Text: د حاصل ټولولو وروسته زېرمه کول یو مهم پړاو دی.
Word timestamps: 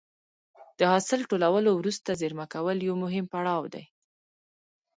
د 0.79 0.81
حاصل 0.91 1.19
ټولولو 1.29 1.69
وروسته 1.79 2.17
زېرمه 2.21 2.45
کول 2.53 2.77
یو 2.87 2.95
مهم 3.03 3.25
پړاو 3.33 3.63
دی. 3.73 3.83